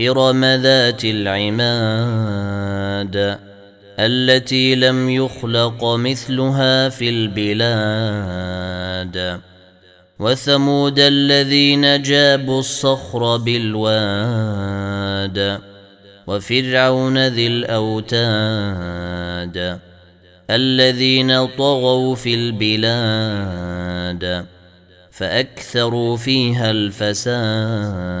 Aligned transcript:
ارم 0.00 0.44
ذات 0.44 1.04
العماد 1.04 2.60
التي 3.98 4.74
لم 4.74 5.10
يخلق 5.10 5.84
مثلها 5.84 6.88
في 6.88 7.08
البلاد 7.08 8.60
وثمود 10.18 10.98
الذين 10.98 12.02
جابوا 12.02 12.58
الصخر 12.58 13.36
بالواد 13.36 14.80
وفرعون 16.26 17.26
ذي 17.26 17.46
الاوتاد 17.46 19.00
الذين 20.50 21.46
طغوا 21.46 22.14
في 22.14 22.34
البلاد 22.34 23.90
فاكثروا 25.10 26.16
فيها 26.16 26.70
الفساد 26.70 28.20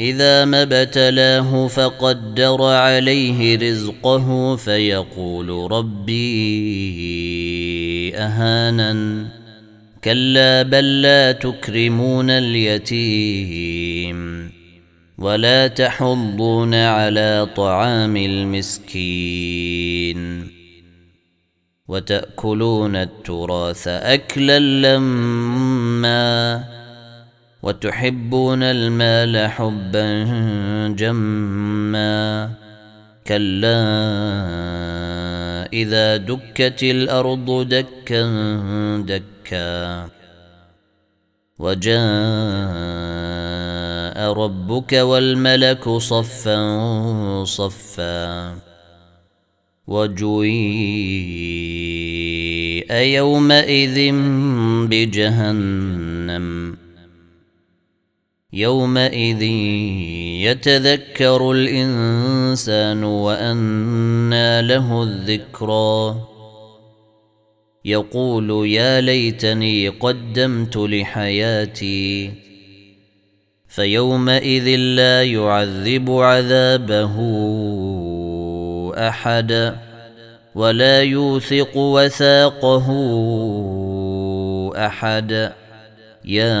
إذا 0.00 0.44
ما 0.44 0.62
ابتلاه 0.62 1.66
فقدر 1.66 2.62
عليه 2.62 3.70
رزقه 3.70 4.56
فيقول 4.56 5.72
ربي 5.72 6.96
أهانن. 8.16 9.26
كلا 10.04 10.62
بل 10.62 11.02
لا 11.02 11.32
تكرمون 11.32 12.30
اليتيم 12.30 14.50
ولا 15.18 15.66
تحضون 15.66 16.74
على 16.74 17.48
طعام 17.56 18.16
المسكين 18.16 19.70
وتأكلون 21.88 22.96
التراث 22.96 23.88
أكلا 23.88 24.58
لما 24.58 26.64
وتحبون 27.62 28.62
المال 28.62 29.50
حبا 29.50 30.24
جما 30.98 32.50
كلا 33.26 33.80
إذا 35.72 36.16
دكت 36.16 36.82
الأرض 36.82 37.68
دكا 37.68 38.22
دكا 39.06 40.08
وجاء 41.58 42.00
ربك 44.32 44.92
والملك 44.92 45.88
صفا 45.88 47.44
صفا 47.44 48.54
وجويء 49.86 51.10
يومئذ 52.92 54.12
بجهنم 54.90 56.59
يومئذ 58.52 59.42
يتذكر 60.42 61.52
الإنسان 61.52 63.04
وأنى 63.04 64.62
له 64.62 65.02
الذكرى. 65.02 66.20
يقول 67.84 68.68
يا 68.68 69.00
ليتني 69.00 69.88
قدمت 69.88 70.76
لحياتي 70.76 72.32
فيومئذ 73.68 74.76
لا 74.76 75.22
يعذب 75.24 76.10
عذابه 76.10 77.16
أحد 79.08 79.76
ولا 80.54 81.02
يوثق 81.02 81.76
وثاقه 81.76 82.86
أحد. 84.86 85.52
يا 86.24 86.60